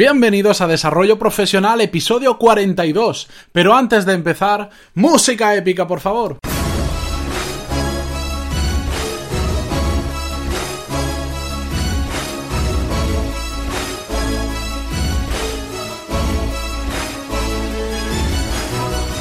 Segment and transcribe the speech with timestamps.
[0.00, 3.28] Bienvenidos a Desarrollo Profesional, episodio 42.
[3.52, 6.38] Pero antes de empezar, música épica, por favor.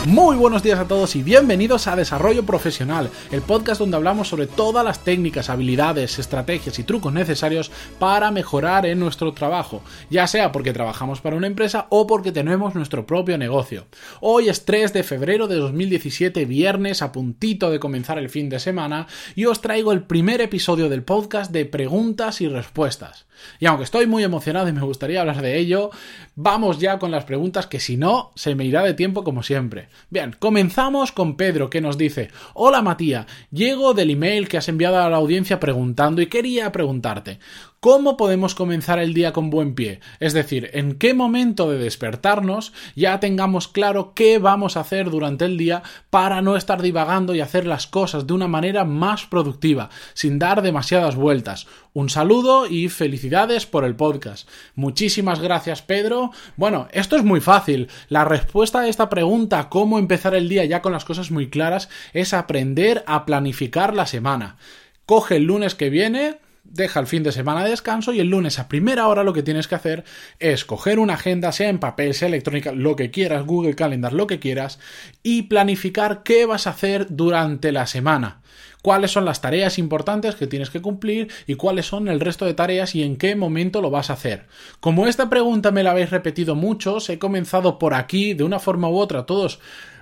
[0.09, 4.47] Muy buenos días a todos y bienvenidos a Desarrollo Profesional, el podcast donde hablamos sobre
[4.47, 7.69] todas las técnicas, habilidades, estrategias y trucos necesarios
[7.99, 12.73] para mejorar en nuestro trabajo, ya sea porque trabajamos para una empresa o porque tenemos
[12.73, 13.85] nuestro propio negocio.
[14.19, 18.59] Hoy es 3 de febrero de 2017, viernes, a puntito de comenzar el fin de
[18.59, 19.05] semana,
[19.35, 23.27] y os traigo el primer episodio del podcast de preguntas y respuestas.
[23.59, 25.91] Y aunque estoy muy emocionado y me gustaría hablar de ello,
[26.35, 29.87] vamos ya con las preguntas que si no, se me irá de tiempo como siempre.
[30.09, 34.99] Bien, comenzamos con Pedro que nos dice, hola Matías, llego del email que has enviado
[34.99, 37.39] a la audiencia preguntando y quería preguntarte,
[37.81, 40.01] ¿Cómo podemos comenzar el día con buen pie?
[40.19, 45.45] Es decir, en qué momento de despertarnos ya tengamos claro qué vamos a hacer durante
[45.45, 49.89] el día para no estar divagando y hacer las cosas de una manera más productiva,
[50.13, 51.67] sin dar demasiadas vueltas.
[51.93, 54.49] Un saludo y felicidades por el podcast.
[54.75, 56.31] Muchísimas gracias Pedro.
[56.57, 57.87] Bueno, esto es muy fácil.
[58.09, 61.87] La respuesta a esta pregunta, cómo empezar el día ya con las cosas muy claras,
[62.11, 64.57] es aprender a planificar la semana.
[65.05, 66.39] Coge el lunes que viene,
[66.71, 69.43] deja el fin de semana de descanso y el lunes a primera hora lo que
[69.43, 70.03] tienes que hacer
[70.39, 74.27] es coger una agenda, sea en papel, sea electrónica, lo que quieras, Google Calendar, lo
[74.27, 74.79] que quieras,
[75.23, 78.41] y planificar qué vas a hacer durante la semana.
[78.81, 82.53] Cuáles son las tareas importantes que tienes que cumplir y cuáles son el resto de
[82.53, 84.47] tareas y en qué momento lo vas a hacer.
[84.79, 88.89] Como esta pregunta me la habéis repetido muchos, he comenzado por aquí de una forma
[88.89, 89.59] u otra, todos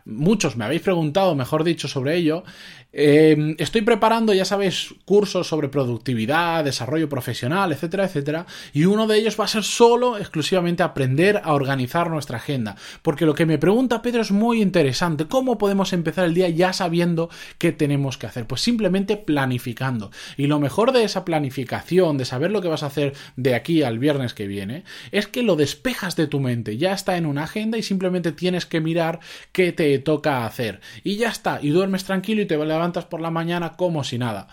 [0.07, 2.43] muchos me habéis preguntado, mejor dicho, sobre ello.
[2.99, 8.47] Eh, estoy preparando, ya sabéis, cursos sobre productividad, desarrollo profesional, etcétera, etcétera.
[8.73, 12.75] Y uno de ellos va a ser solo, exclusivamente, aprender a organizar nuestra agenda.
[13.03, 15.27] Porque lo que me pregunta Pedro es muy interesante.
[15.27, 18.47] ¿Cómo podemos empezar el día ya sabiendo qué tenemos que hacer?
[18.47, 20.09] Pues simplemente planificando.
[20.35, 23.83] Y lo mejor de esa planificación, de saber lo que vas a hacer de aquí
[23.83, 26.77] al viernes que viene, es que lo despejas de tu mente.
[26.77, 29.19] Ya está en una agenda y simplemente tienes que mirar
[29.51, 30.81] qué te toca hacer.
[31.03, 34.47] Y ya está, y duermes tranquilo y te levantas por la mañana como si nada.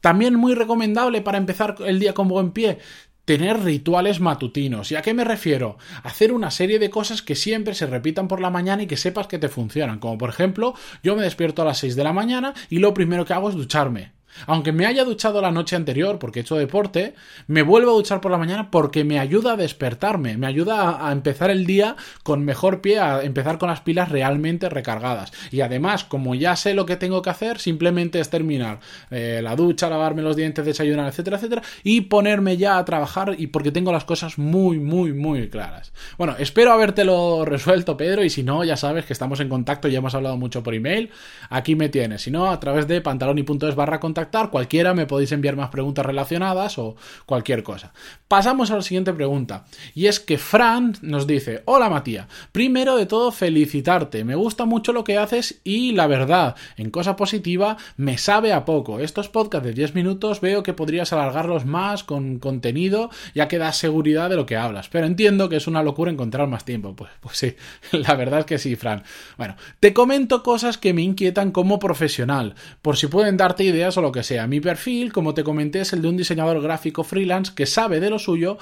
[0.00, 2.78] También muy recomendable para empezar el día con buen pie,
[3.24, 4.90] tener rituales matutinos.
[4.90, 5.78] ¿Y a qué me refiero?
[6.02, 9.26] Hacer una serie de cosas que siempre se repitan por la mañana y que sepas
[9.26, 10.00] que te funcionan.
[10.00, 13.24] Como por ejemplo, yo me despierto a las 6 de la mañana y lo primero
[13.24, 14.12] que hago es ducharme.
[14.46, 17.14] Aunque me haya duchado la noche anterior porque he hecho deporte,
[17.46, 21.12] me vuelvo a duchar por la mañana porque me ayuda a despertarme, me ayuda a,
[21.12, 25.32] empezar el día con mejor pie, a empezar con las pilas realmente recargadas.
[25.50, 29.54] Y además, como ya sé lo que tengo que hacer, simplemente es terminar eh, la
[29.56, 33.92] ducha, lavarme los dientes, desayunar, etcétera, etcétera, y ponerme ya a trabajar y porque tengo
[33.92, 35.92] las cosas muy, muy, muy claras.
[36.18, 39.98] Bueno, espero habértelo resuelto, Pedro, y si no, ya sabes que estamos en contacto, ya
[39.98, 41.10] hemos hablado mucho por email,
[41.50, 45.56] aquí me tienes, si no, a través de pantaloni.es barra contacto cualquiera me podéis enviar
[45.56, 46.96] más preguntas relacionadas o
[47.26, 47.92] cualquier cosa.
[48.28, 53.06] Pasamos a la siguiente pregunta, y es que Fran nos dice, hola Matías, primero de
[53.06, 58.18] todo felicitarte, me gusta mucho lo que haces y la verdad, en cosa positiva, me
[58.18, 59.00] sabe a poco.
[59.00, 63.76] Estos podcasts de 10 minutos veo que podrías alargarlos más con contenido, ya que das
[63.76, 66.96] seguridad de lo que hablas, pero entiendo que es una locura encontrar más tiempo.
[67.02, 67.56] Pues, pues sí,
[67.92, 69.02] la verdad es que sí, Fran.
[69.36, 74.02] Bueno, te comento cosas que me inquietan como profesional, por si pueden darte ideas o
[74.02, 74.46] lo que sea.
[74.46, 78.10] Mi perfil, como te comenté, es el de un diseñador gráfico freelance que sabe de
[78.10, 78.58] lo suyo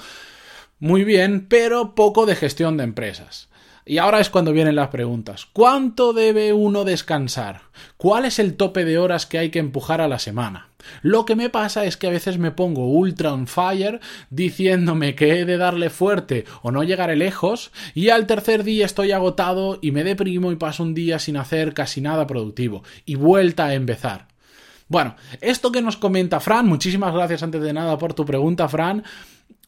[0.79, 3.49] muy bien, pero poco de gestión de empresas.
[3.85, 5.47] Y ahora es cuando vienen las preguntas.
[5.53, 7.61] ¿Cuánto debe uno descansar?
[7.97, 10.69] ¿Cuál es el tope de horas que hay que empujar a la semana?
[11.01, 15.39] Lo que me pasa es que a veces me pongo ultra on fire diciéndome que
[15.39, 19.91] he de darle fuerte o no llegaré lejos y al tercer día estoy agotado y
[19.91, 24.30] me deprimo y paso un día sin hacer casi nada productivo y vuelta a empezar.
[24.91, 29.01] Bueno, esto que nos comenta Fran, muchísimas gracias antes de nada por tu pregunta, Fran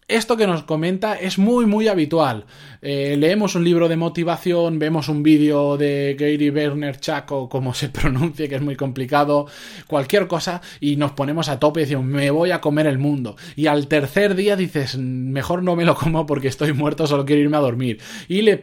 [0.08, 2.46] esto que nos comenta es muy muy habitual.
[2.82, 7.88] Eh, leemos un libro de motivación, vemos un vídeo de Gary Vaynerchuk o como se
[7.90, 9.48] pronuncie, que es muy complicado,
[9.88, 13.38] cualquier cosa, y nos ponemos a tope y decimos, me voy a comer el mundo.
[13.56, 17.42] Y al tercer día dices, mejor no me lo como porque estoy muerto, solo quiero
[17.42, 18.00] irme a dormir.
[18.28, 18.58] Y, le,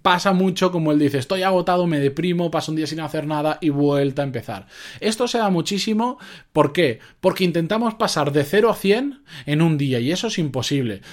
[0.00, 3.58] pasa mucho como él dice, estoy agotado, me deprimo, paso un día sin hacer nada
[3.60, 4.66] y vuelta a empezar.
[5.00, 6.18] Esto se da muchísimo,
[6.52, 7.00] ¿por qué?
[7.20, 10.67] Porque intentamos pasar de 0 a 100 en un día y eso es imposible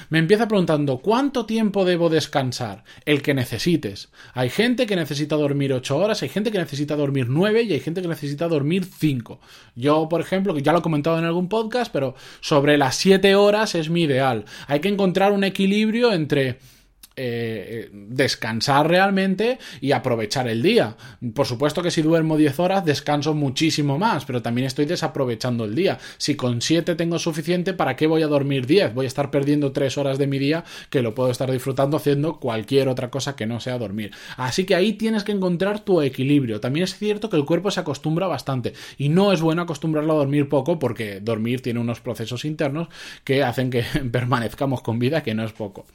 [0.10, 2.84] me empieza preguntando ¿cuánto tiempo debo descansar?
[3.06, 4.10] El que necesites.
[4.34, 7.80] Hay gente que necesita dormir 8 horas, hay gente que necesita dormir 9 y hay
[7.80, 9.40] gente que necesita dormir 5.
[9.76, 13.36] Yo, por ejemplo, que ya lo he comentado en algún podcast, pero sobre las 7
[13.36, 14.46] horas es mi ideal.
[14.68, 16.60] Hay que encontrar un equilibrio entre
[17.18, 20.98] eh, descansar realmente y aprovechar el día.
[21.34, 25.76] Por supuesto que si duermo 10 horas descanso muchísimo más, pero también estoy desaprovechando el
[25.76, 25.98] día.
[26.18, 28.94] Si con 7 tengo suficiente, ¿para qué voy a dormir 10?
[28.94, 32.40] Voy a estar perdiendo 3 horas de mi día que lo puedo estar disfrutando haciendo
[32.40, 34.12] cualquier otra cosa que no sea dormir.
[34.38, 36.60] Así que ahí tienes que encontrar tu equilibrio.
[36.60, 40.18] También es cierto que el cuerpo se acostumbra bastante y no es bueno acostumbrarlo a
[40.18, 42.88] dormir poco porque dormir tiene unos procesos internos
[43.24, 45.86] que hacen que permanezcamos con vida, que no es poco.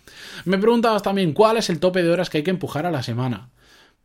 [0.45, 3.03] Me preguntabas también cuál es el tope de horas que hay que empujar a la
[3.03, 3.51] semana.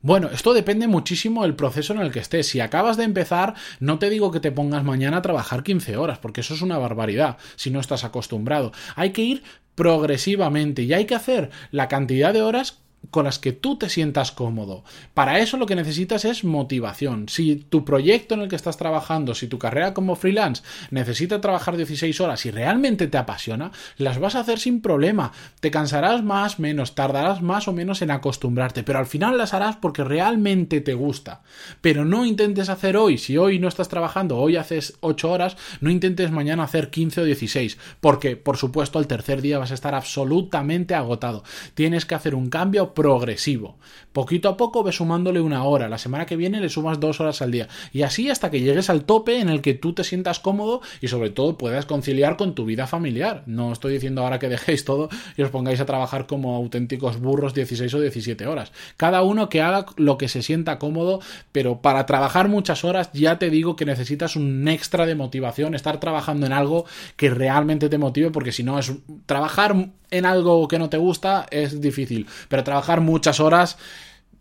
[0.02, 2.48] Bueno, esto depende muchísimo del proceso en el que estés.
[2.48, 6.18] Si acabas de empezar, no te digo que te pongas mañana a trabajar 15 horas,
[6.18, 8.72] porque eso es una barbaridad si no estás acostumbrado.
[8.96, 9.44] Hay que ir
[9.76, 12.80] progresivamente y hay que hacer la cantidad de horas
[13.12, 14.84] con las que tú te sientas cómodo.
[15.14, 17.30] Para eso lo que necesitas es motivación.
[17.30, 21.78] Si tu proyecto en el que estás trabajando, si tu carrera como freelance necesita trabajar
[21.78, 25.32] 16 horas y realmente te apasiona, las vas a hacer sin problema.
[25.60, 29.76] Te cansarás más, menos, tardarás más o menos en acostumbrarte, pero al final las harás
[29.78, 31.42] porque realmente te gusta.
[31.82, 35.90] Pero no intentes hacer hoy, si hoy no estás trabajando, hoy haces 8 horas, no
[35.90, 39.96] intentes mañana hacer 15 o 16, porque por supuesto al tercer día vas a estar
[39.96, 41.44] absolutamente agotado.
[41.74, 43.78] Tienes que hacer un cambio progresivo.
[44.14, 47.42] Poquito a poco ves sumándole una hora, la semana que viene le sumas dos horas
[47.42, 50.40] al día y así hasta que llegues al tope en el que tú te sientas
[50.40, 53.44] cómodo y sobre todo puedas conciliar con tu vida familiar.
[53.46, 57.54] No estoy diciendo ahora que dejéis todo y os pongáis a trabajar como auténticos burros
[57.54, 58.72] 16 o 17 horas.
[58.96, 61.20] Cada uno que haga lo que se sienta cómodo,
[61.52, 66.00] pero para trabajar muchas horas ya te digo que necesitas un extra de motivación, estar
[66.00, 66.86] trabajando en algo
[67.18, 68.94] que realmente te motive porque si no es
[69.26, 69.76] trabajar
[70.12, 73.78] en algo que no te gusta es difícil, pero trabajar muchas horas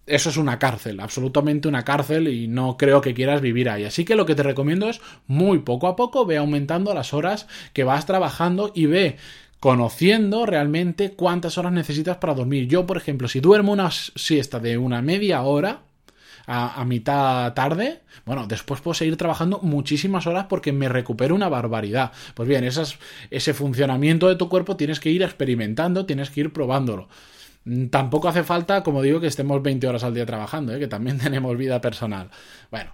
[0.06, 3.84] eso es una cárcel, absolutamente una cárcel y no creo que quieras vivir ahí.
[3.84, 7.46] Así que lo que te recomiendo es muy poco a poco ve aumentando las horas
[7.72, 9.16] que vas trabajando y ve
[9.60, 12.68] conociendo realmente cuántas horas necesitas para dormir.
[12.68, 15.80] Yo, por ejemplo, si duermo una siesta de una media hora,
[16.46, 22.12] a, mitad tarde, bueno, después puedo seguir trabajando muchísimas horas porque me recupero una barbaridad.
[22.34, 27.08] Pues bien, ese funcionamiento de tu cuerpo tienes que ir experimentando, tienes que ir probándolo.
[27.64, 30.78] Mm, tampoco hace falta, como digo, que estemos 20 horas al día trabajando, ¿eh?
[30.78, 32.30] que también tenemos vida personal.
[32.70, 32.90] Bueno,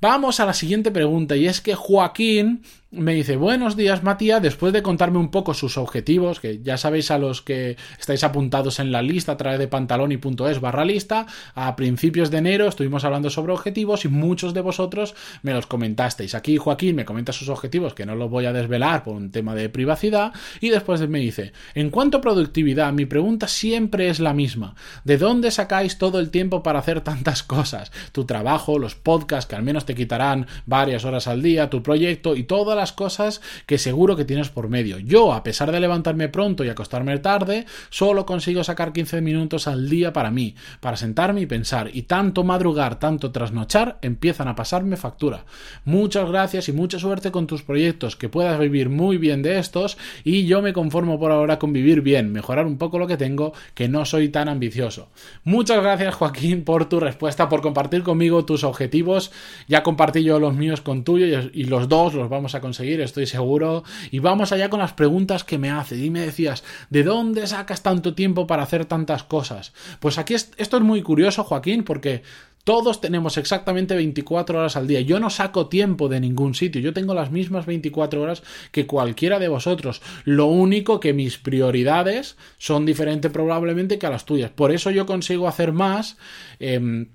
[0.00, 4.72] vamos a la siguiente pregunta y es que Joaquín me dice, buenos días Matías, después
[4.72, 8.92] de contarme un poco sus objetivos, que ya sabéis a los que estáis apuntados en
[8.92, 13.52] la lista a través de pantaloni.es barra lista, a principios de enero estuvimos hablando sobre
[13.52, 16.34] objetivos y muchos de vosotros me los comentasteis.
[16.34, 19.54] Aquí Joaquín me comenta sus objetivos, que no los voy a desvelar por un tema
[19.54, 20.32] de privacidad,
[20.62, 25.18] y después me dice, en cuanto a productividad, mi pregunta siempre es la misma, ¿de
[25.18, 27.92] dónde sacáis todo el tiempo para hacer tantas cosas?
[28.12, 32.34] Tu trabajo, los podcasts que al menos te quitarán varias horas al día, tu proyecto
[32.34, 34.98] y todas las cosas que seguro que tienes por medio.
[34.98, 39.88] Yo, a pesar de levantarme pronto y acostarme tarde, solo consigo sacar 15 minutos al
[39.88, 44.96] día para mí, para sentarme y pensar, y tanto madrugar, tanto trasnochar, empiezan a pasarme
[44.96, 45.44] factura.
[45.84, 49.98] Muchas gracias y mucha suerte con tus proyectos, que puedas vivir muy bien de estos,
[50.24, 53.52] y yo me conformo por ahora con vivir bien, mejorar un poco lo que tengo,
[53.74, 55.08] que no soy tan ambicioso.
[55.44, 59.32] Muchas gracias Joaquín por tu respuesta, por compartir conmigo tus objetivos,
[59.66, 63.26] ya compartí yo los míos con tuyos y los dos los vamos a conseguir, estoy
[63.26, 63.82] seguro.
[64.10, 65.96] Y vamos allá con las preguntas que me hace.
[65.96, 69.72] Y me decías, ¿de dónde sacas tanto tiempo para hacer tantas cosas?
[70.00, 72.22] Pues aquí esto es muy curioso, Joaquín, porque
[72.64, 75.00] todos tenemos exactamente 24 horas al día.
[75.00, 76.82] Yo no saco tiempo de ningún sitio.
[76.82, 80.02] Yo tengo las mismas 24 horas que cualquiera de vosotros.
[80.24, 84.50] Lo único que mis prioridades son diferentes probablemente que a las tuyas.
[84.50, 86.18] Por eso yo consigo hacer más.
[86.60, 87.08] Em,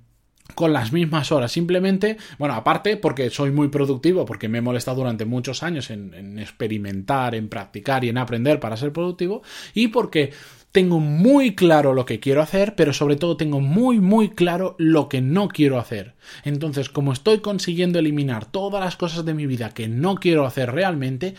[0.55, 1.51] con las mismas horas.
[1.51, 6.37] Simplemente, bueno, aparte porque soy muy productivo, porque me he molestado durante muchos años en,
[6.39, 9.41] experimentar, en practicar y en aprender para ser productivo,
[9.73, 10.31] y porque
[10.71, 15.07] tengo muy claro lo que quiero hacer, pero sobre todo tengo muy, muy claro lo
[15.07, 16.15] que no quiero hacer.
[16.43, 20.71] Entonces, como estoy consiguiendo eliminar todas las cosas de mi vida que no quiero hacer
[20.71, 21.35] realmente,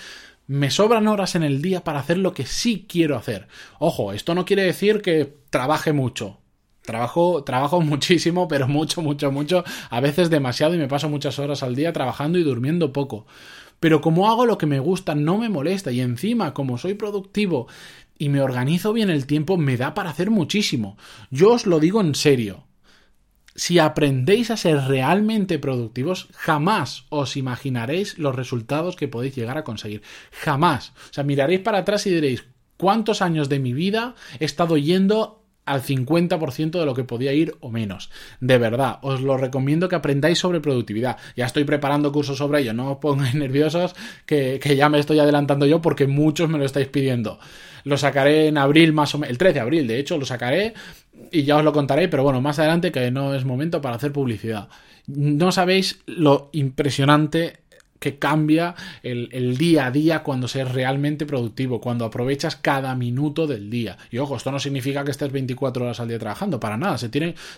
[0.46, 3.48] me sobran horas en el día para hacer lo que sí quiero hacer.
[3.78, 6.38] Ojo, esto no quiere decir que trabaje mucho.
[6.84, 11.62] Trabajo, trabajo muchísimo, pero mucho, mucho, mucho, a veces demasiado y me paso muchas horas
[11.62, 13.26] al día trabajando y durmiendo poco.
[13.80, 17.66] Pero como hago lo que me gusta, no me molesta y encima, como soy productivo
[18.18, 20.96] y me organizo bien el tiempo, me da para hacer muchísimo.
[21.30, 22.64] Yo os lo digo en serio.
[23.56, 29.64] Si aprendéis a ser realmente productivos, jamás os imaginaréis los resultados que podéis llegar a
[29.64, 30.02] conseguir.
[30.32, 30.90] Jamás.
[31.10, 32.44] O sea, miraréis para atrás y diréis,
[32.76, 37.54] ¿cuántos años de mi vida he estado yendo al 50% de lo que podía ir
[37.60, 38.10] o menos.
[38.40, 41.16] De verdad, os lo recomiendo que aprendáis sobre productividad.
[41.36, 43.94] Ya estoy preparando cursos sobre ello, no os pongáis nerviosos
[44.26, 47.38] que, que ya me estoy adelantando yo porque muchos me lo estáis pidiendo.
[47.84, 50.74] Lo sacaré en abril más o menos, el 13 de abril de hecho lo sacaré
[51.30, 54.12] y ya os lo contaré, pero bueno, más adelante que no es momento para hacer
[54.12, 54.68] publicidad.
[55.06, 57.58] No sabéis lo impresionante
[58.04, 63.70] que cambia el, día a día cuando seas realmente productivo, cuando aprovechas cada minuto del
[63.70, 63.96] día.
[64.10, 66.98] Y ojo, esto no significa que estés 24 horas al día trabajando, para nada.
[66.98, 67.08] Se,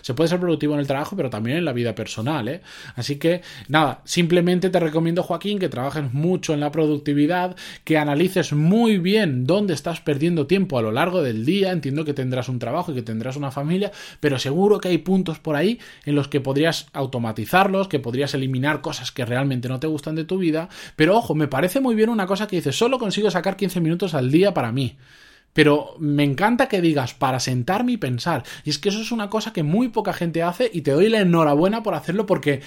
[0.01, 2.47] se puede ser productivo en el trabajo, pero también en la vida personal.
[2.47, 2.61] ¿eh?
[2.95, 8.53] Así que, nada, simplemente te recomiendo, Joaquín, que trabajes mucho en la productividad, que analices
[8.53, 11.73] muy bien dónde estás perdiendo tiempo a lo largo del día.
[11.73, 15.39] Entiendo que tendrás un trabajo y que tendrás una familia, pero seguro que hay puntos
[15.39, 19.87] por ahí en los que podrías automatizarlos, que podrías eliminar cosas que realmente no te
[19.87, 20.69] gustan de tu vida.
[20.95, 24.13] Pero ojo, me parece muy bien una cosa que dices, solo consigo sacar 15 minutos
[24.13, 24.97] al día para mí.
[25.53, 28.43] Pero me encanta que digas para sentarme y pensar.
[28.63, 31.09] Y es que eso es una cosa que muy poca gente hace y te doy
[31.09, 32.61] la enhorabuena por hacerlo porque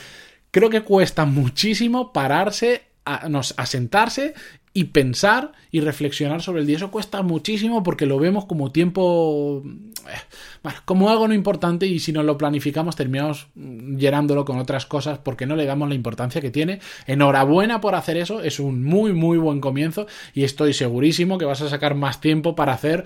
[0.51, 4.35] creo que cuesta muchísimo pararse a, a, sentarse
[4.73, 6.77] y pensar y reflexionar sobre el día.
[6.77, 9.63] Eso cuesta muchísimo porque lo vemos como tiempo,
[10.09, 15.19] eh, como algo no importante y si no lo planificamos terminamos llenándolo con otras cosas
[15.19, 16.81] porque no le damos la importancia que tiene.
[17.07, 21.63] Enhorabuena por hacer eso, es un muy muy buen comienzo y estoy segurísimo que vas
[21.63, 23.05] a sacar más tiempo para hacer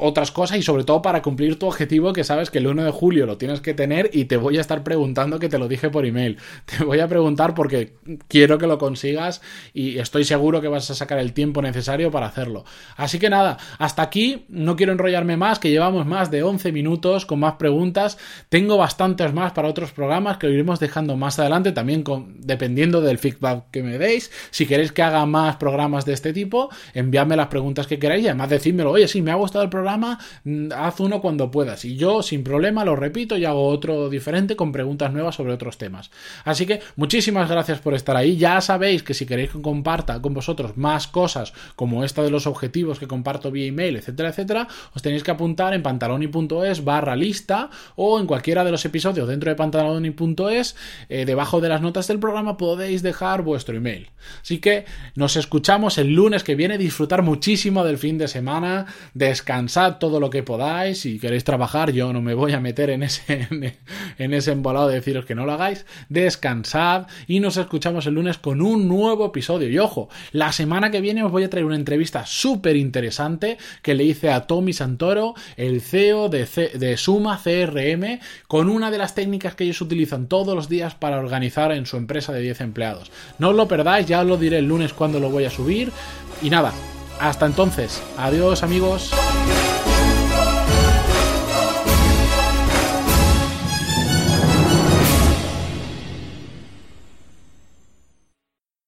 [0.00, 2.90] otras cosas y sobre todo para cumplir tu objetivo que sabes que el 1 de
[2.90, 5.90] julio lo tienes que tener y te voy a estar preguntando que te lo dije
[5.90, 6.38] por email.
[6.64, 7.92] Te voy a preguntar porque
[8.28, 9.42] quiero que lo consigas
[9.74, 12.64] y estoy seguro que vas a sacar el tiempo necesario para hacerlo.
[12.96, 17.26] Así que nada, hasta aquí, no quiero enrollarme más, que llevamos más de 11 minutos
[17.26, 18.18] con más preguntas.
[18.48, 23.00] Tengo bastantes más para otros programas que lo iremos dejando más adelante, también con, dependiendo
[23.00, 24.30] del feedback que me deis.
[24.50, 28.28] Si queréis que haga más programas de este tipo, enviadme las preguntas que queráis y
[28.28, 31.84] además decídmelo, oye, sí, me ha gustado el programa Mm, haz uno cuando puedas.
[31.84, 35.78] Y yo, sin problema, lo repito y hago otro diferente con preguntas nuevas sobre otros
[35.78, 36.10] temas.
[36.44, 38.36] Así que muchísimas gracias por estar ahí.
[38.36, 42.46] Ya sabéis que si queréis que comparta con vosotros más cosas como esta de los
[42.46, 47.70] objetivos que comparto vía email, etcétera, etcétera, os tenéis que apuntar en pantaloni.es barra lista
[47.96, 50.76] o en cualquiera de los episodios dentro de pantaloni.es,
[51.08, 54.10] eh, debajo de las notas del programa podéis dejar vuestro email.
[54.42, 56.78] Así que nos escuchamos el lunes que viene.
[56.78, 61.00] Disfrutar muchísimo del fin de semana, descansar todo lo que podáis.
[61.00, 63.48] Si queréis trabajar, yo no me voy a meter en ese,
[64.18, 65.86] en ese embolado de deciros que no lo hagáis.
[66.08, 69.68] Descansad y nos escuchamos el lunes con un nuevo episodio.
[69.68, 73.94] Y ojo, la semana que viene os voy a traer una entrevista súper interesante que
[73.94, 79.14] le hice a Tommy Santoro, el CEO de, de Suma CRM, con una de las
[79.14, 83.10] técnicas que ellos utilizan todos los días para organizar en su empresa de 10 empleados.
[83.38, 85.92] No os lo perdáis, ya os lo diré el lunes cuando lo voy a subir.
[86.40, 86.72] Y nada,
[87.18, 89.10] hasta entonces, adiós amigos.